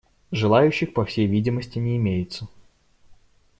Желающих, 0.31 0.95
по 0.95 1.05
всей 1.05 1.27
видимости, 1.27 1.77
не 1.77 1.95
имеется. 1.97 2.47